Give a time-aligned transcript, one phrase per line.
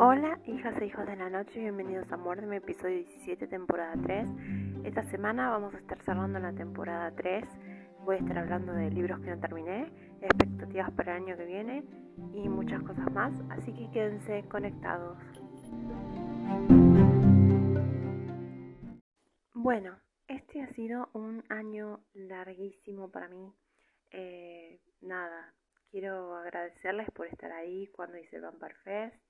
[0.00, 4.26] Hola, hijas e hijos de la noche, bienvenidos a Muérdeme, episodio 17, temporada 3.
[4.82, 7.44] Esta semana vamos a estar cerrando la temporada 3.
[8.04, 11.84] Voy a estar hablando de libros que no terminé, expectativas para el año que viene
[12.32, 15.16] y muchas cosas más, así que quédense conectados.
[19.52, 23.54] Bueno, este ha sido un año larguísimo para mí.
[24.10, 25.54] Eh, nada,
[25.92, 29.23] quiero agradecerles por estar ahí cuando hice el Vampire Fest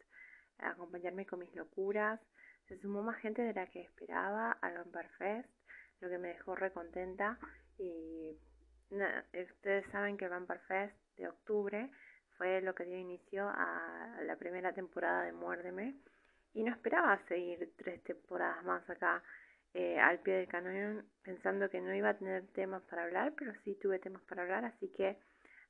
[0.58, 2.20] acompañarme con mis locuras.
[2.68, 5.48] Se sumó más gente de la que esperaba al Vampire Fest,
[6.00, 7.38] lo que me dejó recontenta.
[7.78, 8.36] Y
[9.32, 11.90] ustedes saben que el Vampire Fest de octubre
[12.36, 15.94] fue lo que dio inicio a la primera temporada de Muérdeme.
[16.52, 19.22] Y no esperaba seguir tres temporadas más acá
[19.74, 23.52] eh, al pie del cañón, pensando que no iba a tener temas para hablar, pero
[23.64, 24.64] sí tuve temas para hablar.
[24.64, 25.18] Así que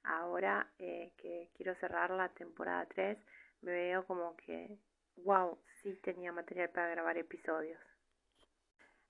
[0.02, 3.18] ahora eh, que quiero cerrar la temporada 3,
[3.64, 4.78] me veo como que,
[5.16, 7.80] wow, sí tenía material para grabar episodios.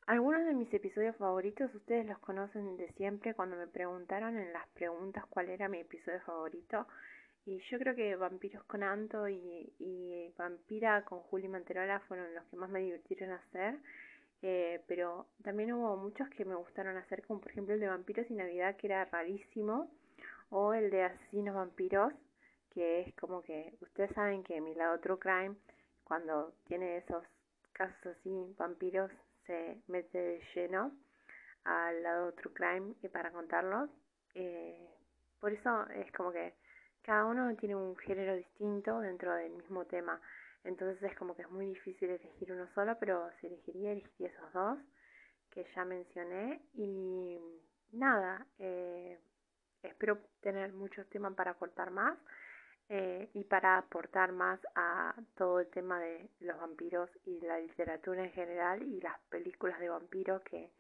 [0.06, 4.66] Algunos de mis episodios favoritos ustedes los conocen de siempre cuando me preguntaron en las
[4.69, 6.86] preguntas cuál era mi episodio favorito.
[7.46, 12.44] Y yo creo que Vampiros con Anto y, y Vampira con Juli Manterola fueron los
[12.44, 13.78] que más me divirtieron hacer.
[14.42, 18.30] Eh, pero también hubo muchos que me gustaron hacer, como por ejemplo el de Vampiros
[18.30, 19.91] y Navidad, que era rarísimo,
[20.50, 22.12] o el de Asesinos Vampiros,
[22.75, 25.56] que es como que ustedes saben que mi lado True Crime,
[26.03, 27.25] cuando tiene esos
[27.72, 29.11] casos así, vampiros,
[29.47, 30.92] se mete de lleno
[31.64, 33.89] al lado True Crime y para contarlos.
[34.34, 34.91] Eh,
[35.41, 36.55] por eso es como que
[37.02, 40.20] cada uno tiene un género distinto dentro del mismo tema.
[40.64, 44.52] Entonces es como que es muy difícil elegir uno solo, pero si elegiría, elegiría esos
[44.52, 44.78] dos
[45.50, 46.62] que ya mencioné.
[46.75, 47.39] Y
[47.92, 49.20] nada, eh,
[49.83, 52.19] espero tener muchos temas para cortar más.
[52.90, 58.22] Eh, y para aportar más a todo el tema de los vampiros y la literatura
[58.22, 60.70] en general y las películas de vampiros que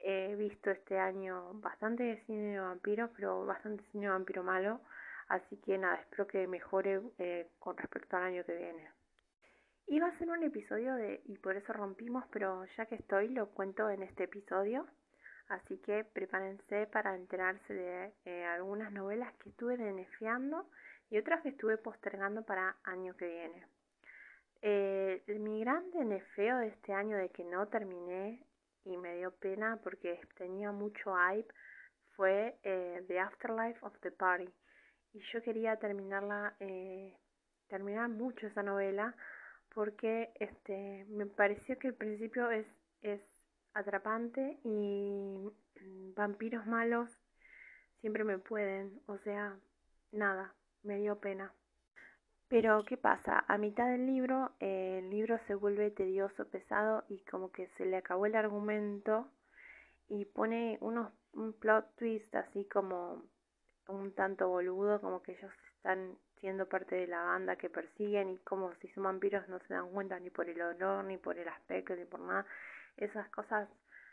[0.00, 4.80] he visto este año bastante cine de vampiros, pero bastante cine de vampiro malo.
[5.28, 8.90] Así que nada, espero que mejore eh, con respecto al año que viene.
[9.86, 13.48] Iba a ser un episodio de y por eso rompimos, pero ya que estoy lo
[13.50, 14.86] cuento en este episodio.
[15.48, 20.66] Así que prepárense para enterarse de eh, algunas novelas que estuve denefiando
[21.10, 23.66] y otras que estuve postergando para año que viene.
[24.62, 28.44] Eh, mi gran denefeo de este año de que no terminé
[28.84, 31.52] y me dio pena porque tenía mucho hype
[32.16, 34.48] fue eh, The Afterlife of the Party.
[35.12, 37.16] Y yo quería terminarla, eh,
[37.68, 39.14] terminar mucho esa novela
[39.74, 42.66] porque este, me pareció que el principio es,
[43.02, 43.20] es
[43.72, 45.50] atrapante y
[45.80, 47.10] mm, vampiros malos
[48.00, 49.56] siempre me pueden, o sea,
[50.12, 51.52] nada, me dio pena.
[52.48, 53.44] Pero, ¿qué pasa?
[53.46, 57.96] A mitad del libro, el libro se vuelve tedioso, pesado y como que se le
[57.96, 59.28] acabó el argumento
[60.08, 63.22] y pone unos, un plot twist así como
[63.86, 68.38] un tanto boludo, como que ellos están siendo parte de la banda que persiguen y
[68.38, 71.48] como si son vampiros no se dan cuenta ni por el olor, ni por el
[71.48, 72.46] aspecto, ni por nada.
[72.96, 73.68] Esas cosas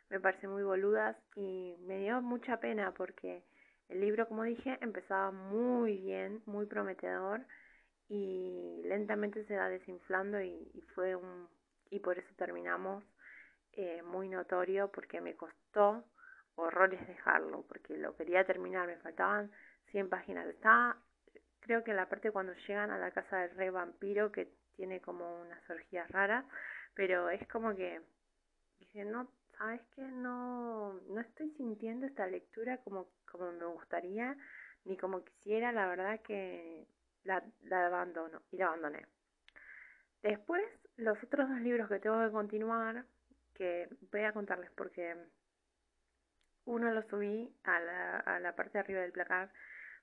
[0.09, 3.43] me parecen muy boludas y me dio mucha pena porque
[3.89, 7.45] el libro, como dije, empezaba muy bien, muy prometedor
[8.09, 11.47] y lentamente se va desinflando y, fue un
[11.89, 13.03] y por eso terminamos
[13.73, 16.03] eh, muy notorio porque me costó
[16.55, 19.51] horrores dejarlo porque lo quería terminar, me faltaban
[19.91, 20.47] 100 páginas.
[20.47, 20.97] Está,
[21.61, 25.01] creo que en la parte cuando llegan a la casa del rey vampiro que tiene
[25.01, 26.45] como unas orgías raras,
[26.93, 28.01] pero es como que
[28.79, 30.01] dije, no, ¿sabes qué?
[30.01, 30.96] No,
[31.57, 34.37] sintiendo esta lectura como, como me gustaría
[34.85, 36.87] ni como quisiera, la verdad que
[37.23, 37.43] la,
[37.85, 39.05] abandono y la abandoné.
[40.23, 40.63] Después,
[40.95, 43.05] los otros dos libros que tengo que continuar,
[43.53, 45.15] que voy a contarles porque
[46.65, 49.51] uno lo subí a la, a la parte de arriba del placar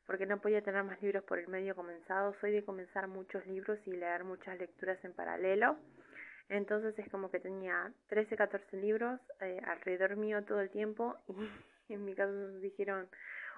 [0.07, 2.35] porque no podía tener más libros por el medio comenzado.
[2.41, 5.79] Soy de comenzar muchos libros y leer muchas lecturas en paralelo.
[6.49, 11.17] Entonces es como que tenía 13, 14 libros eh, alrededor mío todo el tiempo
[11.89, 13.09] y en mi caso nos dijeron,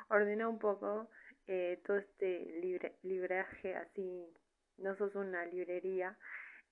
[0.08, 1.08] ordena un poco
[1.46, 4.26] eh, todo este libre, libraje así,
[4.78, 6.16] no sos una librería.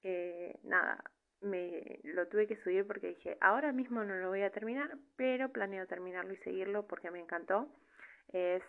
[0.02, 1.02] Eh, nada,
[1.40, 5.50] me lo tuve que subir porque dije, ahora mismo no lo voy a terminar, pero
[5.50, 7.68] planeo terminarlo y seguirlo porque me encantó.
[8.32, 8.62] Es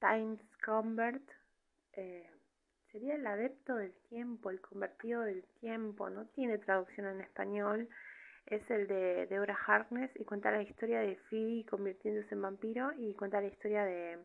[0.00, 1.22] Times Convert.
[2.92, 7.88] Sería el adepto del tiempo, el convertido del tiempo, no tiene traducción en español,
[8.46, 13.14] es el de Deborah Harkness y cuenta la historia de Phoebe convirtiéndose en vampiro y
[13.14, 14.18] cuenta la historia de...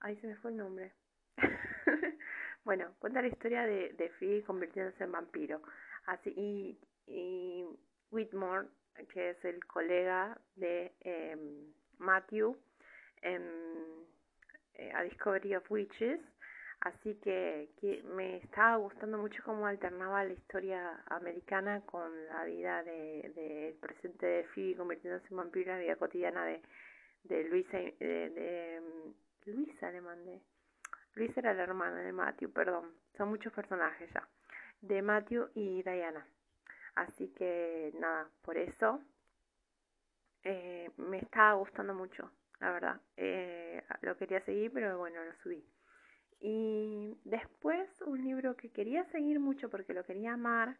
[0.00, 0.92] Ahí se me fue el nombre.
[2.64, 5.62] Bueno, cuenta la historia de, de Phoebe convirtiéndose en vampiro.
[6.06, 6.78] Así, y,
[7.08, 7.64] y
[8.12, 8.68] Whitmore,
[9.12, 12.56] que es el colega de em, Matthew
[13.22, 13.42] en
[14.74, 16.20] eh, A Discovery of Witches,
[16.82, 17.68] Así que,
[18.16, 24.26] me estaba gustando mucho cómo alternaba la historia americana con la vida del de, presente
[24.26, 26.60] de Phoebe convirtiéndose en vampiro, la vida cotidiana de,
[27.22, 30.42] de Luisa, de, de, mm, Luisa le mandé.
[31.14, 34.28] Luisa era la hermana de Matthew, perdón, son muchos personajes ya,
[34.80, 36.26] de Matthew y Diana.
[36.96, 39.00] Así que nada, por eso
[40.42, 43.00] eh, me estaba gustando mucho, la verdad.
[43.16, 45.64] Eh, lo quería seguir, pero bueno, lo subí.
[46.44, 50.76] Y después un libro que quería seguir mucho porque lo quería amar,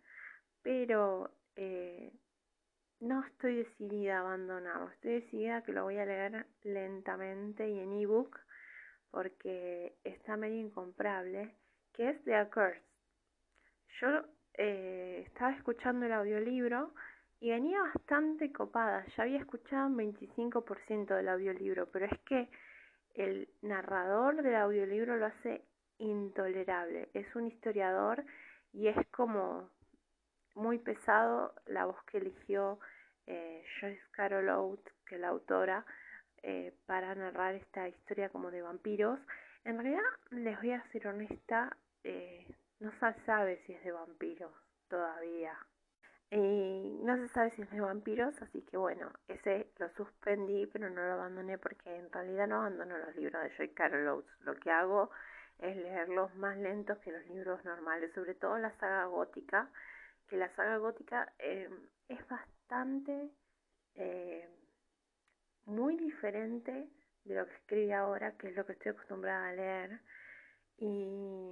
[0.61, 2.13] pero eh,
[2.99, 4.91] no estoy decidida a abandonarlo.
[4.91, 8.41] Estoy decidida que lo voy a leer lentamente y en ebook
[9.13, 11.55] porque está medio incomparable,
[11.93, 12.83] que es The Accursed.
[14.01, 14.09] Yo
[14.55, 16.93] eh, estaba escuchando el audiolibro
[17.39, 19.07] y venía bastante copada.
[19.17, 22.49] Ya había escuchado un 25% del audiolibro, pero es que
[23.15, 25.65] el narrador del audiolibro lo hace
[25.99, 27.11] intolerable.
[27.15, 28.25] Es un historiador
[28.73, 29.71] y es como
[30.55, 32.79] muy pesado la voz que eligió
[33.27, 35.85] eh, Joyce Carol Oates, que es la autora,
[36.43, 39.21] eh, para narrar esta historia como de vampiros.
[39.65, 42.47] En realidad, les voy a ser honesta, eh,
[42.81, 44.53] no se sabe si es de vampiros
[44.89, 45.57] todavía.
[46.35, 50.89] Y no se sabe si es de vampiros, así que bueno, ese lo suspendí, pero
[50.89, 54.41] no lo abandoné porque en realidad no abandono los libros de Joy Carol Oates.
[54.41, 55.11] Lo que hago
[55.59, 59.71] es leerlos más lentos que los libros normales, sobre todo la saga gótica,
[60.27, 61.69] que la saga gótica eh,
[62.09, 63.31] es bastante
[63.97, 64.49] eh,
[65.67, 66.89] muy diferente
[67.25, 70.01] de lo que escribe ahora, que es lo que estoy acostumbrada a leer.
[70.79, 71.45] Y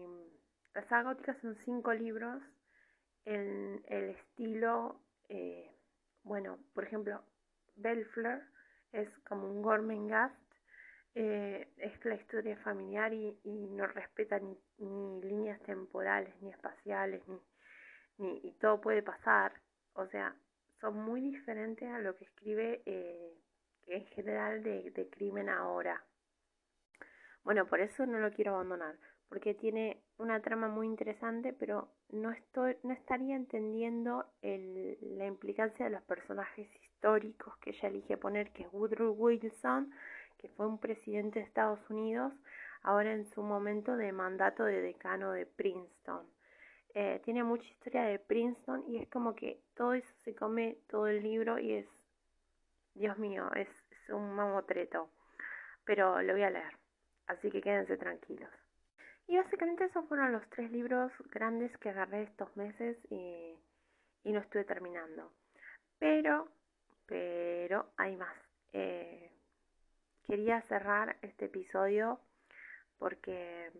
[0.72, 2.42] la saga gótica son cinco libros
[3.24, 5.70] en el estilo, eh,
[6.22, 7.22] bueno, por ejemplo,
[7.76, 8.42] Belfleur
[8.92, 10.34] es como un Gormenghast,
[11.14, 14.56] eh, es la historia familiar y, no respeta ni,
[15.22, 17.22] líneas temporales, ni espaciales,
[18.18, 19.52] ni, y todo puede pasar.
[19.94, 20.34] O sea,
[20.80, 23.34] son muy diferentes a lo que escribe eh,
[23.86, 26.04] en general de, de crimen ahora.
[27.42, 28.96] Bueno, por eso no lo quiero abandonar
[29.30, 35.92] porque tiene una trama muy interesante, pero no, estoy, no estaría entendiendo la implicancia de
[35.92, 39.94] los personajes históricos que ella elige poner, que es Woodrow Wilson,
[40.36, 42.32] que fue un presidente de Estados Unidos,
[42.82, 46.26] ahora en su momento de mandato de decano de Princeton.
[46.94, 51.06] Eh, tiene mucha historia de Princeton y es como que todo eso se come todo
[51.06, 51.86] el libro y es,
[52.94, 55.08] Dios mío, es, es un mamotreto,
[55.84, 56.76] pero lo voy a leer,
[57.28, 58.59] así que quédense tranquilos.
[59.30, 63.56] Y básicamente esos fueron los tres libros grandes que agarré estos meses y,
[64.24, 65.30] no estuve terminando.
[66.00, 66.48] Pero,
[67.06, 68.36] pero hay más.
[68.72, 69.30] Eh,
[70.24, 72.18] quería cerrar este episodio
[72.98, 73.70] porque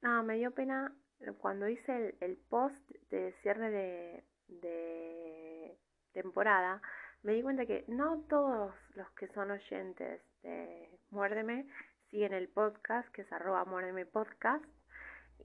[0.00, 0.96] no, me dio pena
[1.40, 5.78] cuando hice el, post de cierre de, de,
[6.12, 6.80] temporada.
[7.22, 11.66] Me di cuenta que no todos los que son oyentes de Muérdeme
[12.08, 14.64] siguen el podcast, que es arroba Muérdeme Podcast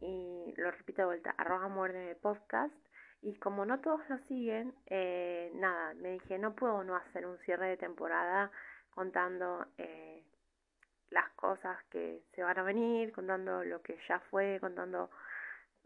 [0.01, 2.73] y lo repito de vuelta, arroba muerde podcast.
[3.21, 7.37] Y como no todos lo siguen, eh, nada, me dije, no puedo no hacer un
[7.39, 8.51] cierre de temporada
[8.95, 10.23] contando eh,
[11.11, 15.11] las cosas que se van a venir, contando lo que ya fue, contando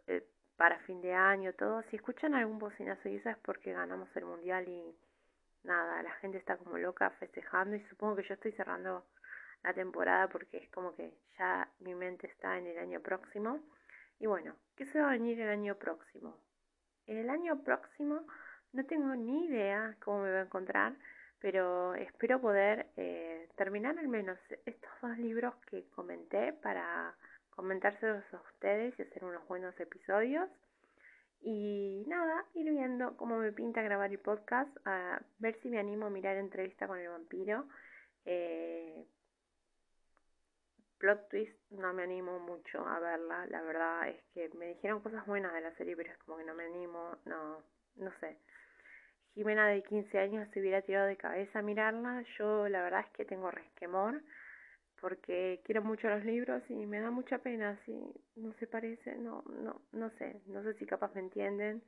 [0.07, 0.25] eh,
[0.55, 1.83] para fin de año, todo.
[1.89, 4.95] Si escuchan algún bocinazo y eso es porque ganamos el mundial y
[5.63, 9.05] nada, la gente está como loca festejando y supongo que yo estoy cerrando
[9.63, 13.59] la temporada porque es como que ya mi mente está en el año próximo.
[14.19, 16.37] Y bueno, ¿qué se va a venir el año próximo?
[17.05, 18.25] El año próximo
[18.73, 20.95] no tengo ni idea cómo me va a encontrar,
[21.39, 27.15] pero espero poder eh, terminar al menos estos dos libros que comenté para
[27.51, 30.49] comentárselos a ustedes y hacer unos buenos episodios.
[31.41, 36.07] Y nada, ir viendo cómo me pinta grabar el podcast, a ver si me animo
[36.07, 37.67] a mirar entrevista con el vampiro.
[38.25, 39.05] Eh,
[40.97, 45.25] plot twist no me animo mucho a verla, la verdad es que me dijeron cosas
[45.25, 47.61] buenas de la serie, pero es como que no me animo, no,
[47.95, 48.37] no sé.
[49.33, 53.11] Jimena de 15 años se hubiera tirado de cabeza a mirarla, yo la verdad es
[53.11, 54.21] que tengo resquemor
[55.01, 57.93] porque quiero mucho los libros y me da mucha pena si
[58.35, 61.83] no se parece, no, no, no sé, no sé si capaz me entienden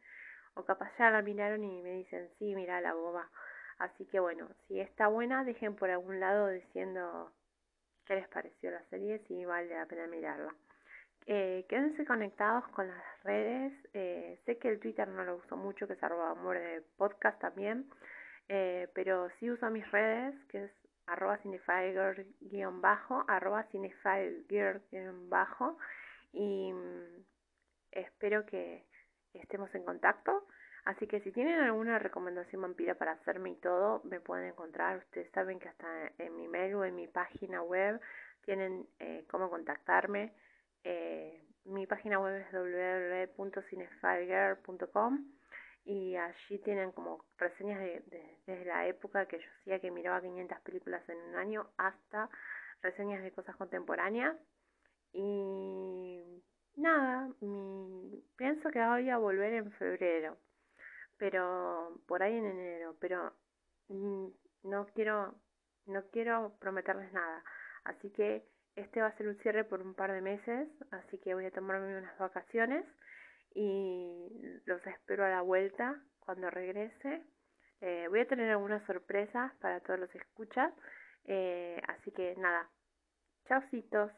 [0.56, 3.30] o capaz ya la miraron y me dicen, sí, mira la boba.
[3.78, 7.32] Así que bueno, si está buena, dejen por algún lado diciendo
[8.08, 10.56] qué les pareció la serie, si vale la pena mirarla.
[11.26, 13.74] Eh, quédense conectados con las redes.
[13.94, 17.40] Eh, sé que el Twitter no lo uso mucho, que es arroba amor de podcast
[17.42, 17.90] también.
[18.48, 20.72] Eh, pero sí uso mis redes, que es
[21.06, 21.38] arroba
[22.82, 23.68] bajo arroba
[25.30, 25.78] bajo
[26.32, 27.26] Y mm,
[27.92, 28.86] espero que
[29.34, 30.48] estemos en contacto.
[30.88, 35.00] Así que si tienen alguna recomendación vampira para hacerme y todo, me pueden encontrar.
[35.00, 38.00] Ustedes saben que hasta en mi mail o en mi página web
[38.46, 40.32] tienen eh, cómo contactarme.
[40.86, 45.26] Eh, mi página web es www.cinefilgirl.com
[45.84, 48.02] y allí tienen como reseñas de,
[48.46, 52.30] desde la época que yo hacía que miraba 500 películas en un año hasta
[52.82, 54.38] reseñas de cosas contemporáneas.
[55.12, 56.42] Y
[56.78, 60.38] nada, mi, pienso que voy a volver en febrero
[61.18, 63.34] pero por ahí en enero, pero
[63.90, 64.28] mm,
[64.64, 65.36] no quiero
[65.86, 67.44] no quiero prometerles nada,
[67.86, 68.46] así que
[68.76, 71.52] este va a ser un cierre por un par de meses, así que voy a
[71.52, 72.86] tomarme unas vacaciones
[73.56, 74.30] y
[74.66, 77.24] los espero a la vuelta cuando regrese.
[77.82, 80.74] Eh, voy a tener algunas sorpresas para todos los escuchas,
[81.26, 82.70] eh, así que nada,
[83.48, 84.12] chaucitos.